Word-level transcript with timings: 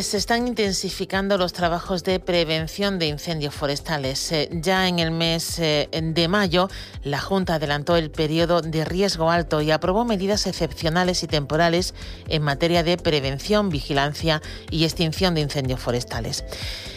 se 0.00 0.16
están 0.16 0.48
intensificando 0.48 1.36
los 1.36 1.52
trabajos 1.52 2.02
de 2.02 2.18
prevención 2.18 2.98
de 2.98 3.06
incendios 3.06 3.54
forestales. 3.54 4.32
Eh, 4.32 4.48
ya 4.50 4.88
en 4.88 4.98
el 4.98 5.10
mes 5.10 5.58
eh, 5.58 5.88
de 5.92 6.28
mayo, 6.28 6.70
la 7.04 7.20
Junta 7.20 7.56
adelantó 7.56 7.96
el 7.96 8.10
periodo 8.10 8.62
de 8.62 8.86
riesgo 8.86 9.30
alto 9.30 9.60
y 9.60 9.70
aprobó 9.70 10.06
medidas 10.06 10.46
excepcionales 10.46 11.22
y 11.22 11.26
temporales 11.26 11.94
en 12.28 12.42
materia 12.42 12.82
de 12.82 12.96
prevención, 12.96 13.68
vigilancia 13.68 14.40
y 14.70 14.84
extinción 14.84 15.34
de 15.34 15.42
incendios 15.42 15.80
forestales. 15.80 16.44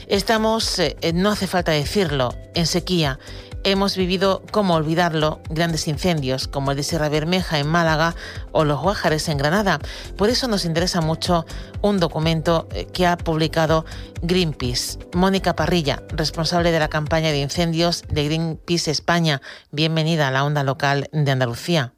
Estamos, 0.07 0.79
no 1.13 1.31
hace 1.31 1.47
falta 1.47 1.71
decirlo, 1.71 2.35
en 2.53 2.67
sequía 2.67 3.19
hemos 3.65 3.97
vivido, 3.97 4.43
como 4.51 4.75
olvidarlo, 4.75 5.41
grandes 5.49 5.87
incendios 5.87 6.47
como 6.47 6.71
el 6.71 6.77
de 6.77 6.83
Sierra 6.83 7.09
Bermeja 7.09 7.59
en 7.59 7.67
Málaga 7.67 8.15
o 8.51 8.63
los 8.63 8.79
Guájares 8.79 9.27
en 9.27 9.37
Granada. 9.37 9.79
Por 10.17 10.29
eso 10.29 10.47
nos 10.47 10.65
interesa 10.65 11.01
mucho 11.01 11.45
un 11.81 11.99
documento 11.99 12.69
eh, 12.73 12.85
que 12.93 13.07
ha 13.07 13.17
publicado 13.17 13.85
Greenpeace. 14.21 14.99
Mónica 15.13 15.55
Parrilla, 15.55 16.03
responsable 16.09 16.71
de 16.71 16.79
la 16.79 16.87
campaña 16.87 17.31
de 17.31 17.39
incendios 17.39 18.03
de 18.07 18.25
Greenpeace 18.25 18.91
España. 18.91 19.41
Bienvenida 19.71 20.27
a 20.27 20.31
la 20.31 20.45
onda 20.45 20.63
local 20.63 21.09
de 21.11 21.31
Andalucía. 21.31 21.93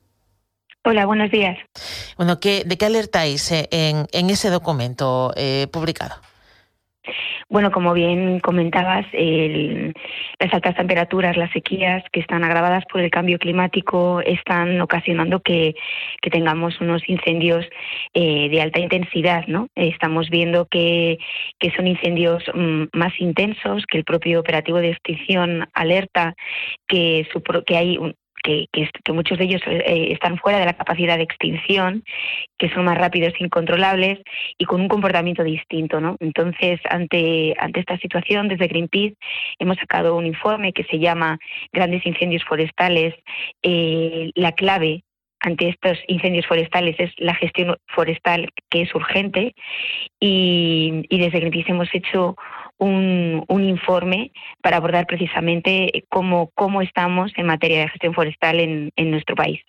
Hola, 0.85 1.05
buenos 1.05 1.29
días. 1.31 1.57
Bueno, 2.15 2.37
¿de 2.37 2.77
qué 2.77 2.85
alertáis 2.85 3.51
eh, 3.51 3.67
en, 3.69 4.29
ese 4.29 4.49
documento 4.49 5.33
eh, 5.35 5.67
publicado? 5.69 6.15
Bueno, 7.49 7.71
como 7.71 7.93
bien 7.93 8.41
comentabas, 8.41 9.05
las 9.13 10.53
altas 10.53 10.75
temperaturas, 10.75 11.37
las 11.37 11.49
sequías 11.51 12.03
que 12.11 12.19
están 12.19 12.43
agravadas 12.43 12.83
por 12.91 12.99
el 12.99 13.09
cambio 13.09 13.39
climático 13.39 14.19
están 14.19 14.81
ocasionando 14.81 15.39
que, 15.39 15.73
tengamos 16.29 16.81
unos 16.81 17.07
incendios 17.07 17.65
eh, 18.13 18.49
de 18.49 18.61
alta 18.61 18.81
intensidad, 18.81 19.47
¿no? 19.47 19.69
Estamos 19.75 20.29
viendo 20.29 20.65
que, 20.65 21.19
son 21.73 21.87
incendios 21.87 22.43
mm, 22.53 22.83
más 22.91 23.13
intensos, 23.19 23.85
que 23.85 23.97
el 23.97 24.03
propio 24.03 24.41
operativo 24.41 24.79
de 24.79 24.91
extinción 24.91 25.69
alerta 25.73 26.35
que, 26.85 27.25
que 27.65 27.77
hay 27.77 27.97
un, 27.97 28.13
que, 28.47 29.13
muchos 29.13 29.37
de 29.37 29.45
ellos 29.45 29.61
eh, 29.65 30.09
están 30.11 30.37
fuera 30.37 30.59
de 30.59 30.65
la 30.65 30.73
capacidad 30.73 31.17
de 31.17 31.23
extinción, 31.23 32.03
que 32.57 32.69
son 32.69 32.85
más 32.85 32.97
rápidos 32.97 33.33
e 33.39 33.43
incontrolables 33.43 34.19
y 34.57 34.65
con 34.65 34.81
un 34.81 34.87
comportamiento 34.87 35.43
distinto. 35.43 35.99
¿no? 35.99 36.15
Entonces, 36.19 36.79
ante, 36.89 37.53
ante 37.59 37.79
esta 37.79 37.97
situación, 37.97 38.47
desde 38.47 38.67
Greenpeace 38.67 39.15
hemos 39.59 39.77
sacado 39.77 40.15
un 40.15 40.25
informe 40.25 40.73
que 40.73 40.83
se 40.85 40.99
llama 40.99 41.39
Grandes 41.71 42.05
incendios 42.05 42.43
forestales, 42.43 43.15
eh, 43.63 44.31
la 44.35 44.53
clave 44.53 45.03
ante 45.39 45.69
estos 45.69 45.99
incendios 46.07 46.47
forestales 46.47 46.95
es 46.99 47.11
la 47.17 47.35
gestión 47.35 47.77
forestal 47.87 48.49
que 48.71 48.81
es 48.81 48.95
urgente 48.95 49.53
y, 50.19 51.05
y 51.09 51.19
desde 51.19 51.39
Greenpeace 51.39 51.71
hemos 51.71 51.93
hecho 51.93 52.35
un, 52.77 53.45
informe 53.49 54.31
para 54.61 54.77
abordar 54.77 55.07
precisamente 55.07 56.05
cómo, 56.09 56.51
cómo 56.55 56.81
estamos 56.81 57.31
en 57.35 57.45
materia 57.45 57.81
de 57.81 57.89
gestión 57.89 58.13
forestal 58.13 58.59
en, 58.59 58.91
en 58.95 59.11
nuestro 59.11 59.35
país. 59.35 59.61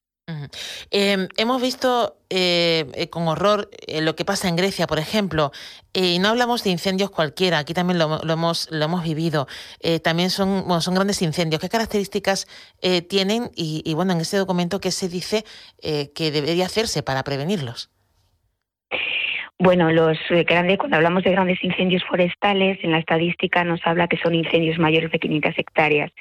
Em, 0.90 1.28
hemos 1.36 1.62
visto 1.62 2.18
eh, 2.28 2.86
eh, 2.94 3.08
con 3.08 3.28
horror 3.28 3.70
eh, 3.86 4.02
lo 4.02 4.14
que 4.14 4.26
pasa 4.26 4.48
en 4.48 4.56
Grecia, 4.56 4.86
por 4.86 4.98
ejemplo, 4.98 5.52
y 5.92 6.18
no 6.18 6.28
hablamos 6.28 6.62
de 6.64 6.70
incendios 6.70 7.10
cualquiera, 7.10 7.58
aquí 7.58 7.72
también 7.72 7.98
lo, 7.98 8.20
hemos, 8.30 8.70
lo 8.70 8.84
hemos 8.84 9.02
vivido. 9.02 9.48
también 10.02 10.30
son, 10.30 10.64
bueno, 10.66 10.80
son 10.80 10.94
grandes 10.94 11.22
incendios. 11.22 11.60
¿Qué 11.60 11.68
características 11.68 12.46
tienen? 13.08 13.50
Y, 13.56 13.82
y, 13.84 13.94
bueno, 13.94 14.12
en 14.12 14.20
ese 14.20 14.36
documento, 14.36 14.80
¿qué 14.80 14.90
se 14.90 15.08
dice 15.08 15.44
que 15.80 16.30
debería 16.30 16.66
hacerse 16.66 17.02
para 17.02 17.24
prevenirlos? 17.24 17.90
Bueno, 19.60 19.90
los 19.90 20.16
eh, 20.30 20.44
grandes, 20.44 20.78
cuando 20.78 20.98
hablamos 20.98 21.24
de 21.24 21.32
grandes 21.32 21.62
incendios 21.64 22.04
forestales, 22.04 22.78
en 22.84 22.92
la 22.92 22.98
estadística 22.98 23.64
nos 23.64 23.80
habla 23.84 24.06
que 24.06 24.16
son 24.16 24.36
incendios 24.36 24.78
mayores 24.78 25.10
de 25.10 25.18
500 25.18 25.58
hectáreas. 25.58 26.12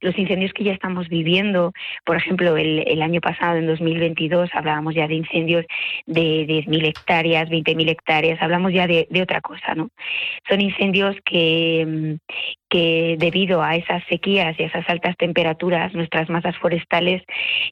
Los 0.00 0.18
incendios 0.18 0.52
que 0.52 0.64
ya 0.64 0.72
estamos 0.72 1.08
viviendo, 1.08 1.72
por 2.04 2.16
ejemplo, 2.16 2.56
el, 2.56 3.00
año 3.00 3.20
pasado, 3.20 3.58
en 3.58 3.68
2022, 3.68 4.50
hablábamos 4.54 4.96
ya 4.96 5.06
de 5.06 5.14
incendios 5.14 5.66
de 6.06 6.46
10.000 6.48 6.88
hectáreas, 6.88 7.48
20.000 7.48 7.90
hectáreas, 7.90 8.42
hablamos 8.42 8.72
ya 8.72 8.88
de, 8.88 9.06
de, 9.08 9.22
otra 9.22 9.40
cosa, 9.40 9.76
¿no? 9.76 9.90
Son 10.48 10.60
incendios 10.60 11.14
que, 11.24 11.86
mm, 11.86 12.14
que 12.70 13.16
debido 13.18 13.62
a 13.62 13.74
esas 13.76 14.02
sequías 14.08 14.58
y 14.58 14.62
a 14.62 14.66
esas 14.66 14.88
altas 14.88 15.16
temperaturas, 15.16 15.92
nuestras 15.92 16.30
masas 16.30 16.56
forestales 16.56 17.22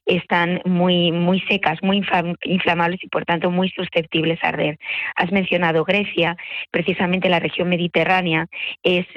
están 0.05 0.61
muy, 0.65 1.11
muy 1.11 1.39
secas, 1.49 1.81
muy 1.81 2.03
inflamables 2.43 3.03
y 3.03 3.07
por 3.07 3.25
tanto 3.25 3.49
muy 3.49 3.69
susceptibles 3.69 4.43
a 4.43 4.49
arder. 4.49 4.77
Has 5.15 5.31
mencionado 5.31 5.85
Grecia, 5.85 6.35
precisamente 6.69 7.29
la 7.29 7.39
región 7.39 7.69
mediterránea 7.69 8.47
es 8.83 9.07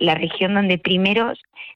la 0.00 0.14
región 0.14 0.54
donde 0.54 0.78
primero 0.78 1.32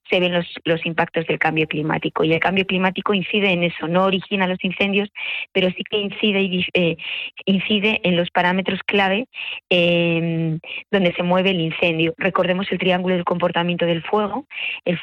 se 0.08 0.20
ven 0.20 0.32
los, 0.32 0.46
los 0.64 0.84
impactos 0.86 1.26
del 1.26 1.38
cambio 1.38 1.66
climático. 1.66 2.24
Y 2.24 2.32
el 2.32 2.40
cambio 2.40 2.66
climático 2.66 3.14
incide 3.14 3.52
en 3.52 3.62
eso, 3.62 3.88
no 3.88 4.04
origina 4.04 4.46
los 4.46 4.62
incendios, 4.62 5.10
pero 5.52 5.68
sí 5.70 5.82
que 5.88 5.98
incide, 5.98 6.42
y, 6.42 6.66
eh, 6.74 6.96
incide 7.46 8.00
en 8.04 8.16
los 8.16 8.30
parámetros 8.30 8.80
clave 8.84 9.26
em, 9.70 10.58
donde 10.90 11.12
se 11.14 11.22
mueve 11.22 11.50
el 11.50 11.60
incendio. 11.60 12.14
Recordemos 12.18 12.70
el 12.70 12.78
triángulo 12.78 13.14
del 13.14 13.24
comportamiento 13.24 13.86
del 13.86 14.02
fuego. 14.02 14.46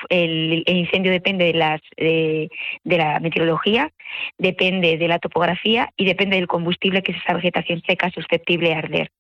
El, 0.10 0.64
incendio 0.68 1.12
depende 1.12 1.46
de, 1.46 1.54
las, 1.54 1.82
de 1.98 2.50
la 2.84 3.20
meteorología, 3.20 3.92
depende 4.38 4.98
de 4.98 5.08
la 5.08 5.20
topografía 5.20 5.90
y 5.98 6.06
depende 6.06 6.36
del 6.36 6.48
combustible 6.48 7.04
que 7.04 7.12
es 7.12 7.18
esa 7.18 7.34
vegetación 7.34 7.82
seca 7.86 8.12
susceptible 8.12 8.74
a 8.74 8.80
arder. 8.80 9.12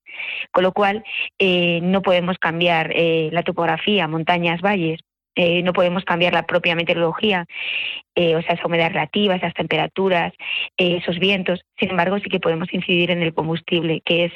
Con 0.51 0.63
lo 0.63 0.71
cual, 0.73 1.03
eh, 1.39 1.79
no 1.81 2.01
podemos 2.01 2.37
cambiar 2.37 2.91
eh, 2.93 3.29
la 3.31 3.43
topografía, 3.43 4.07
montañas, 4.07 4.61
valles, 4.61 4.99
eh, 5.35 5.63
no 5.63 5.73
podemos 5.73 6.03
cambiar 6.03 6.33
la 6.33 6.45
propia 6.45 6.75
meteorología, 6.75 7.45
eh, 8.15 8.35
o 8.35 8.41
sea, 8.41 8.55
esa 8.55 8.67
humedad 8.67 8.89
relativa, 8.89 9.35
esas 9.35 9.53
temperaturas, 9.53 10.33
eh, 10.77 10.97
esos 11.01 11.19
vientos. 11.19 11.61
Sin 11.79 11.91
embargo, 11.91 12.19
sí 12.19 12.29
que 12.29 12.39
podemos 12.39 12.73
incidir 12.73 13.11
en 13.11 13.21
el 13.21 13.33
combustible, 13.33 14.01
que 14.05 14.25
es 14.25 14.33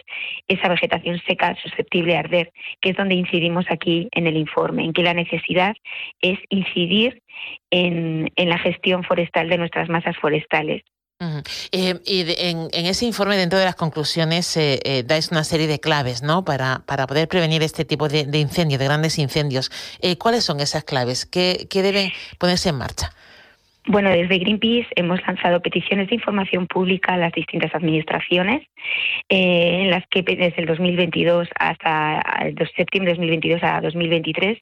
esa 0.47 0.69
vegetación 0.69 1.22
seca 1.28 1.56
susceptible 1.61 2.16
a 2.16 2.19
arder, 2.19 2.51
que 2.79 2.91
es 2.91 2.97
donde 2.97 3.16
incidimos 3.16 3.66
aquí 3.69 4.07
en 4.11 4.28
el 4.28 4.38
informe, 4.38 4.85
en 4.85 4.94
que 4.94 5.03
la 5.03 5.13
necesidad 5.13 5.75
es 6.22 6.39
incidir 6.50 7.22
en 7.69 8.29
la 8.38 8.57
gestión 8.57 9.03
forestal 9.03 9.50
de 9.50 9.57
nuestras 9.57 9.89
masas 9.89 10.16
forestales. 10.17 10.83
Eh, 11.72 12.02
y 12.06 12.26
en, 12.38 12.70
ese 12.74 13.06
informe, 13.06 13.38
dentro 13.38 13.58
de 13.58 13.64
las 13.64 13.76
conclusiones, 13.76 14.58
eh, 14.58 14.80
eh, 14.84 15.03
dais 15.03 15.31
una 15.31 15.46
serie 15.46 15.66
de 15.66 15.80
claves 15.80 16.22
¿no? 16.24 16.44
para, 16.44 16.84
para 16.86 17.08
poder 17.08 17.30
prevenir 17.30 17.64
este 17.64 17.86
tipo 17.86 18.09
de, 18.09 18.28
incendios, 18.38 18.80
de 18.80 18.86
grandes 18.86 19.18
incendios. 19.18 19.72
¿Cuáles 20.20 20.44
son 20.44 20.59
esas 20.59 20.84
claves? 20.84 21.25
¿Qué, 21.25 21.68
¿Qué 21.70 21.81
deben 21.81 22.12
ponerse 22.38 22.70
en 22.70 22.75
marcha? 22.75 23.15
Bueno, 23.88 24.09
desde 24.09 24.40
Greenpeace 24.40 24.88
hemos 24.96 25.22
lanzado 25.27 25.62
peticiones 25.62 26.07
de 26.10 26.15
información 26.15 26.65
pública 26.65 27.13
a 27.13 27.18
las 27.18 27.31
distintas 27.33 27.74
administraciones, 27.75 28.63
eh, 29.30 29.81
en 29.83 29.92
las 29.92 30.07
que 30.07 30.24
desde 30.24 30.56
el 30.57 30.65
2022 30.65 31.48
hasta 31.60 32.19
el 32.42 32.57
septiembre 32.75 33.12
de 33.12 33.18
2022 33.18 33.63
a 33.63 33.81
2023, 33.81 34.57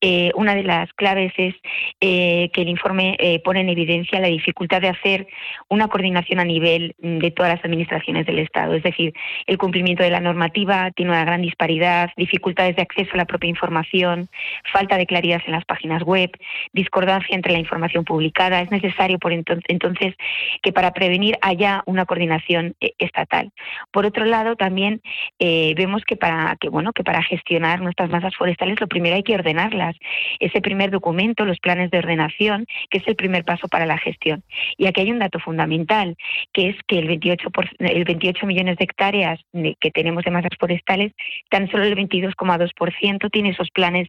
eh, 0.00 0.30
una 0.36 0.54
de 0.54 0.62
las 0.62 0.92
claves 0.92 1.32
es 1.38 1.56
eh, 2.00 2.50
que 2.52 2.62
el 2.62 2.68
informe 2.68 3.16
pone 3.42 3.62
en 3.62 3.68
evidencia 3.68 4.20
la 4.20 4.28
dificultad 4.28 4.80
de 4.80 4.88
hacer 4.90 5.26
una 5.68 5.88
coordinación 5.88 6.38
a 6.38 6.44
nivel 6.44 6.94
de 6.98 7.30
todas 7.32 7.56
las 7.56 7.64
administraciones 7.64 8.26
del 8.26 8.38
Estado. 8.38 8.74
Es 8.74 8.84
decir, 8.84 9.12
el 9.48 9.58
cumplimiento 9.58 10.04
de 10.04 10.10
la 10.10 10.20
normativa 10.20 10.92
tiene 10.92 11.10
una 11.10 11.24
gran 11.24 11.42
disparidad, 11.42 12.10
dificultades 12.16 12.76
de 12.76 12.82
acceso 12.82 13.10
a 13.14 13.16
la 13.16 13.24
propia 13.24 13.50
información, 13.50 14.28
falta 14.72 14.96
de 14.96 15.06
claridad 15.06 15.42
en 15.46 15.52
las 15.52 15.64
páginas 15.64 16.04
web, 16.04 16.30
discordancia 16.72 17.34
entre 17.34 17.52
la 17.52 17.58
información 17.58 18.04
publicada 18.04 18.51
Es 18.60 18.70
necesario 18.70 19.18
por 19.18 19.32
entonces, 19.32 19.64
entonces 19.68 20.14
que 20.62 20.72
para 20.72 20.92
prevenir 20.92 21.38
haya 21.40 21.82
una 21.86 22.04
coordinación 22.06 22.74
eh, 22.80 22.92
estatal. 22.98 23.50
Por 23.90 24.06
otro 24.06 24.24
lado, 24.24 24.56
también 24.56 25.00
eh, 25.38 25.74
vemos 25.76 26.02
que 26.04 26.16
para 26.16 26.56
que 26.60 26.68
bueno 26.68 26.92
que 26.92 27.04
para 27.04 27.22
gestionar 27.22 27.80
nuestras 27.80 28.10
masas 28.10 28.36
forestales 28.36 28.80
lo 28.80 28.88
primero 28.88 29.16
hay 29.16 29.22
que 29.22 29.34
ordenarlas. 29.34 29.96
Ese 30.40 30.60
primer 30.60 30.90
documento, 30.90 31.44
los 31.44 31.58
planes 31.58 31.90
de 31.90 31.98
ordenación, 31.98 32.66
que 32.90 32.98
es 32.98 33.08
el 33.08 33.16
primer 33.16 33.44
paso 33.44 33.68
para 33.68 33.86
la 33.86 33.98
gestión. 33.98 34.42
Y 34.76 34.86
aquí 34.86 35.00
hay 35.00 35.10
un 35.10 35.18
dato 35.18 35.38
fundamental, 35.38 36.16
que 36.52 36.70
es 36.70 36.76
que 36.86 36.98
el 36.98 37.06
28 37.06 37.48
el 37.78 38.04
28 38.04 38.46
millones 38.46 38.76
de 38.76 38.84
hectáreas 38.84 39.40
que 39.80 39.90
tenemos 39.90 40.24
de 40.24 40.30
masas 40.30 40.50
forestales, 40.58 41.12
tan 41.50 41.70
solo 41.70 41.84
el 41.84 41.96
22,2% 41.96 43.30
tiene 43.30 43.50
esos 43.50 43.70
planes 43.70 44.08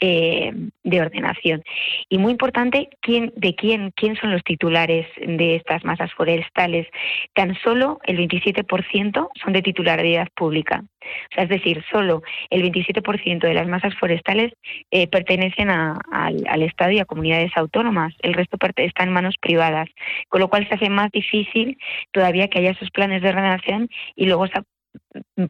eh, 0.00 0.52
de 0.84 1.00
ordenación. 1.00 1.62
Y 2.08 2.18
muy 2.18 2.32
importante, 2.32 2.88
¿quién, 3.00 3.32
de 3.36 3.54
quién, 3.54 3.75
quién 3.94 4.16
son 4.16 4.32
los 4.32 4.42
titulares 4.42 5.06
de 5.16 5.56
estas 5.56 5.84
masas 5.84 6.12
forestales. 6.14 6.86
Tan 7.34 7.54
solo 7.62 7.98
el 8.04 8.18
27% 8.18 9.28
son 9.42 9.52
de 9.52 9.62
titularidad 9.62 10.28
pública. 10.34 10.84
Es 11.36 11.48
decir, 11.48 11.84
solo 11.90 12.22
el 12.50 12.62
27% 12.62 13.40
de 13.40 13.54
las 13.54 13.68
masas 13.68 13.94
forestales 13.94 14.52
eh, 14.90 15.06
pertenecen 15.06 15.70
al, 15.70 16.62
Estado 16.62 16.90
y 16.90 16.98
a 16.98 17.04
comunidades 17.04 17.52
autónomas. 17.56 18.14
El 18.20 18.34
resto 18.34 18.56
está 18.76 19.04
en 19.04 19.12
manos 19.12 19.36
privadas, 19.40 19.88
con 20.28 20.40
lo 20.40 20.48
cual 20.48 20.66
se 20.68 20.74
hace 20.74 20.90
más 20.90 21.10
difícil 21.12 21.78
todavía 22.12 22.48
que 22.48 22.58
haya 22.58 22.70
esos 22.70 22.90
planes 22.90 23.22
de 23.22 23.28
ordenación 23.28 23.88
y 24.16 24.26
luego 24.26 24.46
esa 24.46 24.64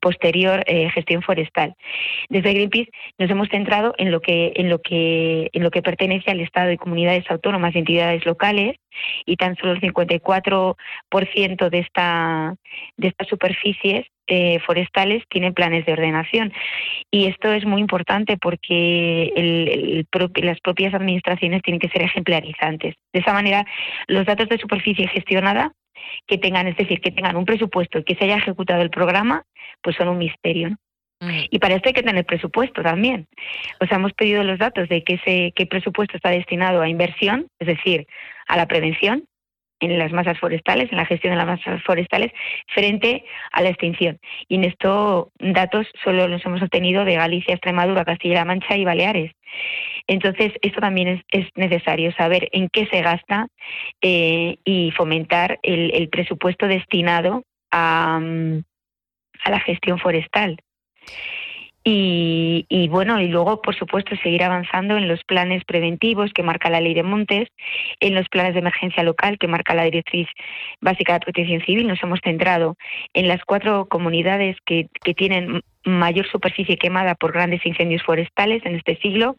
posterior 0.00 0.62
eh, 0.66 0.90
gestión 0.90 1.22
forestal. 1.22 1.74
Desde 2.28 2.52
Greenpeace 2.52 2.90
nos 3.18 3.30
hemos 3.30 3.48
centrado 3.48 3.94
en 3.98 4.10
lo 4.10 4.20
que 4.20 4.52
en 4.56 4.68
lo 4.68 4.80
que 4.80 5.50
en 5.52 5.62
lo 5.62 5.70
que 5.70 5.82
pertenece 5.82 6.30
al 6.30 6.40
Estado 6.40 6.72
y 6.72 6.76
comunidades 6.76 7.30
autónomas 7.30 7.74
y 7.74 7.78
entidades 7.78 8.26
locales 8.26 8.76
y 9.24 9.36
tan 9.36 9.56
solo 9.56 9.72
el 9.72 9.80
54% 9.80 11.68
de 11.70 11.78
esta 11.78 12.54
de 12.96 13.08
estas 13.08 13.28
superficies 13.28 14.06
eh, 14.26 14.58
forestales 14.66 15.22
tienen 15.28 15.54
planes 15.54 15.86
de 15.86 15.92
ordenación 15.92 16.52
y 17.10 17.26
esto 17.26 17.52
es 17.52 17.64
muy 17.64 17.80
importante 17.80 18.36
porque 18.36 19.32
las 20.42 20.60
propias 20.60 20.94
administraciones 20.94 21.62
tienen 21.62 21.78
que 21.78 21.88
ser 21.88 22.02
ejemplarizantes. 22.02 22.96
De 23.12 23.20
esa 23.20 23.32
manera, 23.32 23.64
los 24.08 24.26
datos 24.26 24.48
de 24.48 24.58
superficie 24.58 25.06
gestionada 25.06 25.72
que 26.26 26.38
tengan, 26.38 26.66
es 26.66 26.76
decir, 26.76 27.00
que 27.00 27.10
tengan 27.10 27.36
un 27.36 27.44
presupuesto 27.44 27.98
y 27.98 28.04
que 28.04 28.14
se 28.14 28.24
haya 28.24 28.38
ejecutado 28.38 28.82
el 28.82 28.90
programa, 28.90 29.44
pues 29.82 29.96
son 29.96 30.08
un 30.08 30.18
misterio. 30.18 30.70
Mm. 31.20 31.44
Y 31.50 31.58
para 31.58 31.74
esto 31.74 31.88
hay 31.88 31.94
que 31.94 32.02
tener 32.02 32.24
presupuesto 32.24 32.82
también. 32.82 33.26
O 33.80 33.86
sea, 33.86 33.96
hemos 33.96 34.12
pedido 34.12 34.44
los 34.44 34.58
datos 34.58 34.88
de 34.88 35.02
qué 35.02 35.66
presupuesto 35.66 36.16
está 36.16 36.30
destinado 36.30 36.82
a 36.82 36.88
inversión, 36.88 37.48
es 37.58 37.68
decir, 37.68 38.06
a 38.46 38.56
la 38.56 38.66
prevención 38.66 39.24
en 39.80 39.98
las 39.98 40.12
masas 40.12 40.38
forestales, 40.38 40.90
en 40.90 40.98
la 40.98 41.06
gestión 41.06 41.32
de 41.32 41.38
las 41.38 41.46
masas 41.46 41.82
forestales, 41.84 42.32
frente 42.68 43.24
a 43.52 43.62
la 43.62 43.70
extinción. 43.70 44.18
Y 44.48 44.56
en 44.56 44.64
estos 44.64 45.28
datos 45.38 45.86
solo 46.02 46.28
los 46.28 46.44
hemos 46.44 46.62
obtenido 46.62 47.04
de 47.04 47.16
Galicia, 47.16 47.54
Extremadura, 47.54 48.04
Castilla-La 48.04 48.44
Mancha 48.44 48.76
y 48.76 48.84
Baleares. 48.84 49.32
Entonces, 50.06 50.52
esto 50.62 50.80
también 50.80 51.22
es, 51.30 51.46
necesario 51.56 52.12
saber 52.12 52.48
en 52.52 52.68
qué 52.68 52.86
se 52.86 53.02
gasta 53.02 53.48
eh, 54.00 54.56
y 54.64 54.90
fomentar 54.92 55.58
el, 55.62 56.08
presupuesto 56.08 56.66
destinado 56.66 57.44
a, 57.70 58.20
a 59.44 59.50
la 59.50 59.60
gestión 59.60 59.98
forestal. 59.98 60.58
Y, 61.88 62.88
bueno, 62.88 63.20
y 63.20 63.28
luego, 63.28 63.62
por 63.62 63.76
supuesto, 63.76 64.16
seguir 64.16 64.42
avanzando 64.42 64.96
en 64.96 65.06
los 65.06 65.22
planes 65.22 65.64
preventivos 65.64 66.32
que 66.32 66.42
marca 66.42 66.68
la 66.68 66.80
ley 66.80 66.94
de 66.94 67.04
montes, 67.04 67.48
en 68.00 68.16
los 68.16 68.28
planes 68.28 68.54
de 68.54 68.58
emergencia 68.58 69.04
local 69.04 69.38
que 69.38 69.46
marca 69.46 69.72
la 69.72 69.84
directriz 69.84 70.26
básica 70.80 71.12
de 71.12 71.20
protección 71.20 71.60
civil. 71.60 71.86
Nos 71.86 72.02
hemos 72.02 72.18
centrado 72.24 72.76
en 73.14 73.28
las 73.28 73.44
cuatro 73.44 73.86
comunidades 73.86 74.56
que, 74.66 74.88
que 75.04 75.14
tienen 75.14 75.62
mayor 75.84 76.26
superficie 76.26 76.76
quemada 76.76 77.14
por 77.14 77.32
grandes 77.32 77.64
incendios 77.64 78.02
forestales 78.02 78.66
en 78.66 78.74
este 78.74 78.96
siglo. 78.96 79.36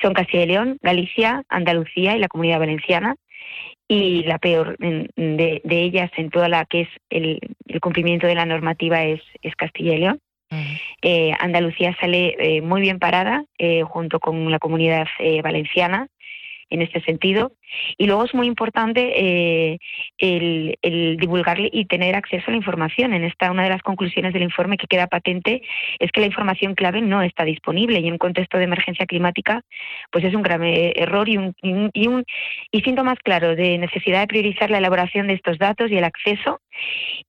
Son 0.00 0.14
Castilla 0.14 0.44
y 0.44 0.46
León, 0.46 0.78
Galicia, 0.82 1.42
Andalucía 1.48 2.14
y 2.14 2.20
la 2.20 2.28
Comunidad 2.28 2.60
Valenciana 2.60 3.16
y 3.88 4.22
la 4.22 4.38
peor 4.38 4.76
de, 4.78 5.62
ellas 5.64 6.12
en 6.16 6.30
toda 6.30 6.48
la 6.48 6.64
que 6.64 6.82
es 6.82 6.88
el, 7.10 7.40
el, 7.66 7.80
cumplimiento 7.80 8.28
de 8.28 8.36
la 8.36 8.46
normativa 8.46 9.02
es, 9.02 9.20
es 9.42 9.56
Castilla 9.56 9.94
y 9.94 9.98
León. 9.98 10.20
Eh, 11.02 11.32
Andalucía 11.38 11.96
sale 12.00 12.36
eh, 12.38 12.62
muy 12.62 12.80
bien 12.80 12.98
parada 12.98 13.44
eh, 13.58 13.82
junto 13.82 14.20
con 14.20 14.50
la 14.50 14.58
comunidad 14.58 15.06
valenciana 15.42 16.08
en 16.70 16.82
este 16.82 17.00
sentido. 17.02 17.52
Y 17.98 18.06
luego 18.06 18.24
es 18.24 18.34
muy 18.34 18.46
importante 18.46 19.12
eh, 19.16 19.78
el, 20.18 20.78
el, 20.82 21.16
divulgar 21.16 21.58
y 21.60 21.84
tener 21.86 22.14
acceso 22.14 22.44
a 22.48 22.50
la 22.50 22.56
información. 22.56 23.12
En 23.12 23.24
esta, 23.24 23.50
una 23.50 23.64
de 23.64 23.70
las 23.70 23.82
conclusiones 23.82 24.32
del 24.32 24.42
informe 24.42 24.76
que 24.76 24.86
queda 24.86 25.06
patente 25.06 25.62
es 25.98 26.10
que 26.12 26.20
la 26.20 26.26
información 26.26 26.74
clave 26.74 27.00
no 27.00 27.22
está 27.22 27.44
disponible 27.44 28.00
y 28.00 28.06
en 28.06 28.12
un 28.12 28.18
contexto 28.18 28.58
de 28.58 28.64
emergencia 28.64 29.06
climática, 29.06 29.62
pues 30.10 30.24
es 30.24 30.34
un 30.34 30.42
grave 30.42 30.92
error 31.00 31.28
y 31.28 31.36
un, 31.36 31.54
y 31.62 32.06
un 32.08 32.24
y 32.70 32.80
síntomas 32.82 33.18
claros 33.22 33.56
de 33.56 33.78
necesidad 33.78 34.20
de 34.20 34.26
priorizar 34.26 34.70
la 34.70 34.78
elaboración 34.78 35.26
de 35.26 35.34
estos 35.34 35.58
datos 35.58 35.90
y 35.90 35.96
el 35.96 36.04
acceso. 36.04 36.60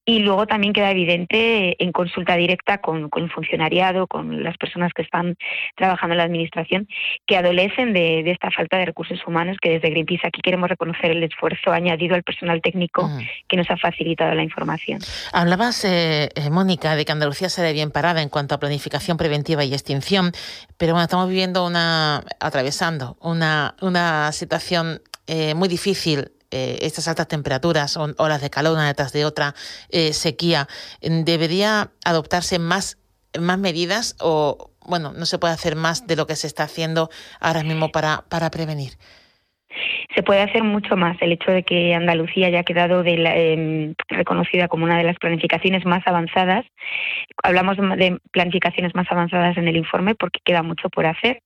Y 0.04 0.20
luego 0.20 0.46
también 0.46 0.72
queda 0.72 0.90
evidente 0.90 1.82
en 1.82 1.92
consulta 1.92 2.36
directa 2.36 2.78
con, 2.78 3.08
con 3.08 3.24
el 3.24 3.30
funcionariado, 3.30 4.06
con 4.06 4.42
las 4.42 4.56
personas 4.58 4.92
que 4.92 5.02
están 5.02 5.36
trabajando 5.74 6.14
en 6.14 6.18
la 6.18 6.24
administración, 6.24 6.86
que 7.26 7.36
adolecen 7.36 7.92
de, 7.92 8.22
de 8.22 8.30
esta 8.30 8.50
falta 8.50 8.76
de 8.76 8.86
recursos 8.86 9.20
humanos 9.28 9.58
que 9.60 9.70
desde 9.70 9.90
Greenpeace 9.90 10.26
aquí 10.26 10.40
queremos 10.42 10.68
reconocer 10.68 11.10
el 11.10 11.22
esfuerzo 11.22 11.70
añadido 11.70 12.14
al 12.14 12.22
personal 12.22 12.60
técnico 12.60 13.08
que 13.46 13.56
nos 13.56 13.70
ha 13.70 13.76
facilitado 13.76 14.34
la 14.34 14.42
información. 14.42 15.00
Hablabas, 15.32 15.84
eh, 15.84 16.30
eh, 16.34 16.50
Mónica, 16.50 16.96
de 16.96 17.04
que 17.04 17.12
Andalucía 17.12 17.48
se 17.48 17.62
ve 17.62 17.72
bien 17.72 17.90
parada 17.90 18.22
en 18.22 18.28
cuanto 18.28 18.54
a 18.54 18.58
planificación 18.58 19.16
preventiva 19.16 19.64
y 19.64 19.72
extinción, 19.72 20.32
pero 20.76 20.92
bueno, 20.92 21.04
estamos 21.04 21.28
viviendo 21.28 21.66
una, 21.66 22.24
atravesando 22.40 23.16
una, 23.20 23.76
una 23.80 24.32
situación 24.32 25.00
eh, 25.26 25.54
muy 25.54 25.68
difícil 25.68 26.32
estas 26.50 27.06
altas 27.08 27.28
temperaturas, 27.28 27.98
horas 27.98 28.40
de 28.40 28.48
calor 28.48 28.72
una 28.72 28.86
detrás 28.86 29.12
de 29.12 29.26
otra, 29.26 29.54
sequía, 30.12 30.66
¿debería 31.02 31.90
adoptarse 32.06 32.58
más, 32.58 32.96
más 33.38 33.58
medidas 33.58 34.16
o, 34.18 34.70
bueno, 34.88 35.12
no 35.12 35.26
se 35.26 35.38
puede 35.38 35.54
hacer 35.54 35.76
más 35.76 36.06
de 36.06 36.16
lo 36.16 36.26
que 36.26 36.36
se 36.36 36.46
está 36.46 36.64
haciendo 36.64 37.10
ahora 37.40 37.62
mismo 37.62 37.90
para, 37.90 38.24
para 38.28 38.50
prevenir? 38.50 38.98
Se 40.14 40.22
puede 40.22 40.40
hacer 40.42 40.64
mucho 40.64 40.96
más. 40.96 41.16
El 41.20 41.32
hecho 41.32 41.50
de 41.50 41.62
que 41.62 41.94
Andalucía 41.94 42.46
haya 42.46 42.62
quedado 42.62 43.02
em, 43.04 43.94
reconocida 44.08 44.68
como 44.68 44.84
una 44.84 44.96
de 44.98 45.04
las 45.04 45.18
planificaciones 45.18 45.84
más 45.84 46.06
avanzadas. 46.06 46.64
Hablamos 47.42 47.76
de 47.76 48.18
planificaciones 48.32 48.94
más 48.94 49.06
avanzadas 49.10 49.56
en 49.56 49.68
el 49.68 49.76
informe 49.76 50.14
porque 50.14 50.40
queda 50.44 50.62
mucho 50.62 50.88
por 50.88 51.06
hacer. 51.06 51.42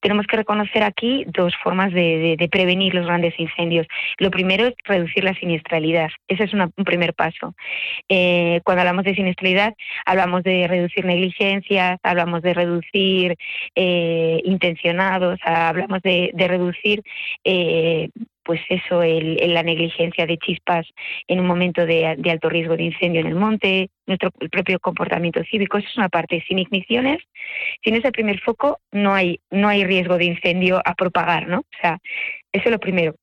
Tenemos 0.00 0.26
que 0.26 0.36
reconocer 0.36 0.82
aquí 0.82 1.24
dos 1.28 1.54
formas 1.62 1.92
de, 1.92 2.36
prevenir 2.50 2.94
los 2.94 3.06
grandes 3.06 3.38
incendios. 3.38 3.86
Lo 4.18 4.30
primero 4.30 4.66
es 4.66 4.74
reducir 4.84 5.24
la 5.24 5.34
siniestralidad. 5.34 6.10
Ese 6.28 6.44
es 6.44 6.52
un 6.52 6.70
primer 6.84 7.14
paso. 7.14 7.54
Eh, 8.08 8.60
cuando 8.64 8.82
hablamos 8.82 9.04
de 9.04 9.14
siniestralidad, 9.14 9.74
hablamos 10.04 10.42
de 10.42 10.66
reducir 10.68 11.04
negligencias, 11.06 11.98
hablamos 12.02 12.42
de 12.42 12.54
reducir 12.54 13.36
eh, 13.74 14.40
intencionados, 14.44 15.38
hablamos 15.44 16.02
de, 16.02 16.32
reducir 16.36 17.02
eh, 17.44 18.01
pues 18.44 18.60
eso, 18.68 19.02
el, 19.02 19.36
la 19.54 19.62
negligencia 19.62 20.26
de 20.26 20.38
chispas 20.38 20.86
en 21.28 21.40
un 21.40 21.46
momento 21.46 21.86
de, 21.86 22.06
alto 22.06 22.48
riesgo 22.48 22.76
de 22.76 22.84
incendio 22.84 23.20
en 23.20 23.28
el 23.28 23.34
monte, 23.34 23.90
nuestro 24.06 24.30
propio 24.30 24.80
comportamiento 24.80 25.42
cívico, 25.44 25.78
eso 25.78 25.88
es 25.88 25.96
una 25.96 26.08
parte. 26.08 26.44
Sin 26.48 26.58
igniciones, 26.58 27.18
sin 27.84 27.94
ese 27.94 28.10
primer 28.10 28.40
foco, 28.40 28.80
no 28.90 29.14
hay, 29.14 29.40
no 29.50 29.68
hay 29.68 29.84
riesgo 29.84 30.18
de 30.18 30.24
incendio 30.24 30.80
a 30.84 30.94
propagar, 30.94 31.46
¿no? 31.46 31.60
O 31.60 31.80
sea, 31.80 31.98
eso 32.52 32.64
es 32.64 32.70
lo 32.70 32.78
primero. 32.78 33.14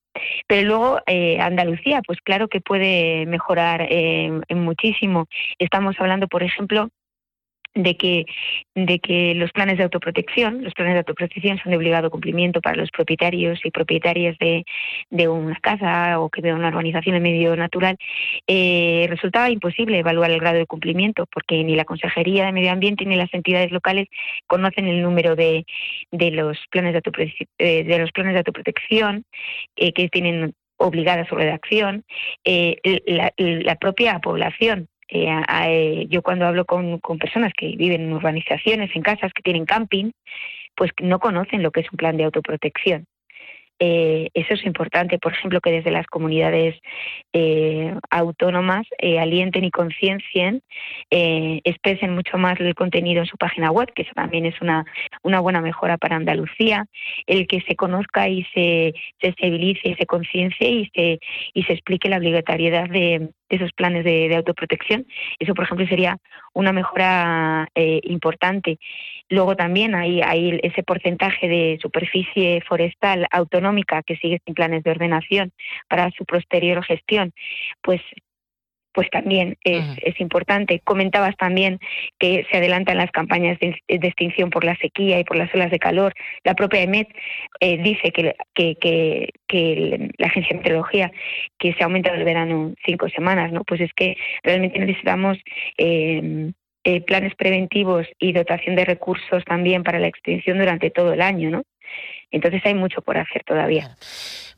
Pero 0.47 0.67
luego 0.67 0.99
eh, 1.05 1.39
Andalucía, 1.39 2.01
pues 2.05 2.19
claro 2.21 2.47
que 2.47 2.61
puede 2.61 3.25
mejorar 3.25 3.85
eh, 3.89 4.31
muchísimo. 4.49 5.27
Estamos 5.59 5.95
hablando, 5.99 6.27
por 6.27 6.43
ejemplo, 6.43 6.89
de 7.75 7.95
que, 7.95 8.25
de 8.75 8.99
que 8.99 9.35
los 9.35 9.51
planes 9.51 9.77
de 9.77 9.83
autoprotección, 9.83 10.63
los 10.63 10.73
planes 10.73 10.93
de 10.93 10.99
autoprotección 10.99 11.59
son 11.59 11.71
de 11.71 11.77
obligado 11.77 12.09
cumplimiento 12.09 12.61
para 12.61 12.75
los 12.75 12.89
propietarios 12.89 13.59
y 13.63 13.71
propietarias 13.71 14.37
de, 14.39 14.65
de 15.09 15.27
una 15.27 15.55
casa 15.61 16.19
o 16.19 16.29
que 16.29 16.41
de 16.41 16.53
una 16.53 16.69
urbanización 16.69 17.15
en 17.15 17.23
medio 17.23 17.55
natural, 17.55 17.97
eh, 18.47 19.05
resultaba 19.09 19.49
imposible 19.49 19.99
evaluar 19.99 20.31
el 20.31 20.39
grado 20.39 20.57
de 20.57 20.65
cumplimiento 20.65 21.27
porque 21.31 21.63
ni 21.63 21.75
la 21.75 21.85
Consejería 21.85 22.45
de 22.45 22.51
Medio 22.51 22.71
Ambiente 22.71 23.05
ni 23.05 23.15
las 23.15 23.33
entidades 23.33 23.71
locales 23.71 24.07
conocen 24.47 24.87
el 24.87 25.01
número 25.01 25.35
de, 25.35 25.65
de 26.11 26.31
los 26.31 26.57
planes 26.71 26.93
de 26.93 26.97
autoprotección, 26.97 27.47
eh, 27.59 27.83
de 27.83 27.99
los 27.99 28.11
planes 28.11 28.33
de 28.33 28.39
autoprotección 28.39 29.25
eh, 29.75 29.93
que 29.93 30.09
tienen 30.09 30.53
obligada 30.77 31.27
su 31.27 31.35
redacción, 31.35 32.05
la, 32.45 33.33
la 33.35 33.75
propia 33.75 34.19
población 34.19 34.87
eh, 35.09 35.41
eh, 35.65 36.05
yo 36.09 36.21
cuando 36.21 36.45
hablo 36.45 36.65
con, 36.65 36.99
personas 37.19 37.51
que 37.57 37.75
viven 37.75 38.01
en 38.01 38.13
urbanizaciones, 38.13 38.95
en 38.95 39.01
casas 39.01 39.31
que 39.33 39.41
tienen 39.41 39.65
camping, 39.65 40.11
pues 40.75 40.91
no 41.01 41.19
conocen 41.19 41.63
lo 41.63 41.71
que 41.71 41.81
es 41.81 41.91
un 41.91 41.97
plan 41.97 42.17
de 42.17 42.25
autoprotección. 42.25 43.05
eh, 43.81 44.29
eso 44.33 44.53
es 44.55 44.65
importante. 44.65 45.19
Por 45.19 45.33
ejemplo, 45.33 45.61
que 45.61 45.71
desde 45.71 45.91
las 45.91 46.05
comunidades 46.07 46.75
eh, 47.33 47.95
autónomas 48.09 48.85
eh, 48.97 49.19
alienten 49.19 49.63
y 49.63 49.71
conciencien, 49.71 50.61
expresen 51.09 52.13
mucho 52.13 52.37
más 52.37 52.59
el 52.59 52.75
contenido 52.75 53.21
en 53.21 53.25
su 53.25 53.37
página 53.37 53.71
web, 53.71 53.91
que 53.93 54.03
eso 54.03 54.11
también 54.15 54.45
es 54.45 54.61
una, 54.61 54.85
una 55.23 55.39
buena 55.39 55.61
mejora 55.61 55.97
para 55.97 56.17
Andalucía. 56.17 56.85
El 57.25 57.47
que 57.47 57.61
se 57.61 57.75
conozca 57.75 58.27
y 58.27 58.43
se 58.53 58.93
sensibilice 59.21 59.89
y 59.89 59.95
se 59.95 60.05
conciencie 60.05 60.69
y 60.69 60.91
se, 60.93 61.19
y 61.53 61.63
se 61.63 61.73
explique 61.73 62.09
la 62.09 62.17
obligatoriedad 62.17 62.89
de, 62.89 63.29
esos 63.49 63.71
planes 63.73 64.03
de, 64.03 64.35
autoprotección. 64.35 65.05
Eso, 65.39 65.53
por 65.53 65.65
ejemplo, 65.65 65.87
sería 65.87 66.17
una 66.53 66.71
mejora 66.71 67.67
importante. 68.03 68.79
Luego 69.29 69.55
también 69.55 69.95
hay, 69.95 70.21
hay 70.21 70.59
ese 70.63 70.83
porcentaje 70.83 71.47
de 71.47 71.77
superficie 71.81 72.61
forestal 72.67 73.27
autonómica 73.31 74.03
que 74.03 74.17
sigue 74.17 74.41
sin 74.45 74.53
planes 74.53 74.83
de 74.83 74.91
ordenación 74.91 75.51
para 75.87 76.11
su 76.11 76.25
posterior 76.25 76.83
gestión, 76.83 77.33
pues 77.81 78.01
pues 78.93 79.09
también 79.09 79.57
es, 79.63 79.85
es, 80.03 80.19
importante. 80.19 80.81
Comentabas 80.83 81.35
también 81.37 81.79
que 82.19 82.45
se 82.49 82.57
adelantan 82.57 82.97
las 82.97 83.11
campañas 83.11 83.57
de, 83.59 83.75
extinción 83.87 84.49
por 84.49 84.63
la 84.63 84.75
sequía 84.77 85.19
y 85.19 85.23
por 85.23 85.37
las 85.37 85.53
olas 85.53 85.71
de 85.71 85.79
calor. 85.79 86.13
La 86.43 86.55
propia 86.55 86.81
EMET 86.81 87.07
eh, 87.59 87.77
dice 87.77 88.11
que, 88.11 88.35
que, 88.53 89.29
que, 89.47 90.09
la 90.17 90.27
Agencia 90.27 90.51
de 90.51 90.57
Meteorología 90.57 91.11
que 91.57 91.73
se 91.73 91.83
ha 91.83 91.85
aumentado 91.85 92.15
el 92.15 92.23
verano 92.23 92.73
cinco 92.85 93.09
semanas, 93.09 93.51
¿no? 93.51 93.63
Pues 93.63 93.81
es 93.81 93.93
que 93.93 94.17
realmente 94.43 94.79
necesitamos 94.79 95.37
eh, 95.77 96.51
eh, 96.85 97.01
planes 97.01 97.35
preventivos 97.35 98.07
y 98.19 98.31
dotación 98.31 98.75
de 98.75 98.85
recursos 98.85 99.43
también 99.45 99.83
para 99.83 99.99
la 99.99 100.07
extinción 100.07 100.57
durante 100.57 100.89
todo 100.89 101.13
el 101.13 101.21
año, 101.21 101.49
¿no? 101.49 101.63
Entonces 102.31 102.61
hay 102.65 102.73
mucho 102.73 103.01
por 103.01 103.17
hacer 103.17 103.43
todavía. 103.45 103.95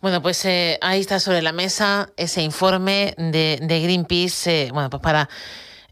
Bueno, 0.01 0.21
pues 0.21 0.43
eh, 0.45 0.77
ahí 0.81 0.99
está 0.99 1.19
sobre 1.19 1.41
la 1.41 1.51
mesa 1.51 2.09
ese 2.17 2.41
informe 2.41 3.13
de, 3.17 3.57
Greenpeace, 3.61 4.67
eh, 4.67 4.69
bueno, 4.71 4.89
pues 4.89 5.01
para 5.01 5.29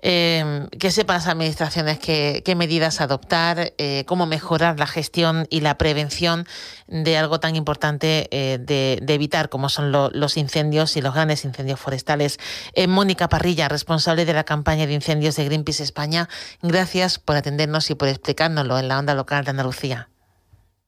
eh, 0.01 0.67
que 0.79 0.91
sepan 0.91 1.17
las 1.17 1.27
administraciones 1.27 1.99
qué, 1.99 2.55
medidas 2.55 3.01
adoptar, 3.01 3.73
eh, 3.77 4.05
cómo 4.05 4.25
mejorar 4.25 4.79
la 4.79 4.87
gestión 4.87 5.45
y 5.49 5.59
la 5.59 5.77
prevención 5.77 6.45
de 6.87 7.17
algo 7.17 7.39
tan 7.41 7.55
importante 7.55 8.29
eh, 8.31 8.59
de, 8.59 9.13
evitar 9.13 9.49
como 9.49 9.67
son 9.67 9.91
los 9.91 10.37
incendios 10.37 10.95
y 10.95 11.01
los 11.01 11.13
grandes 11.13 11.43
incendios 11.43 11.79
forestales. 11.79 12.39
Mónica 12.87 13.27
Parrilla, 13.27 13.67
responsable 13.67 14.25
de 14.25 14.33
la 14.33 14.45
campaña 14.45 14.87
de 14.87 14.93
incendios 14.93 15.35
de 15.35 15.45
Greenpeace 15.45 15.83
España, 15.83 16.29
gracias 16.61 17.19
por 17.19 17.35
atendernos 17.35 17.89
y 17.89 17.95
por 17.95 18.07
explicárnoslo 18.07 18.79
en 18.79 18.87
la 18.87 18.99
onda 18.99 19.15
local 19.15 19.43
de 19.43 19.51
Andalucía. 19.51 20.09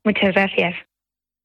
Muchas 0.03 0.33
gracias. 0.33 0.75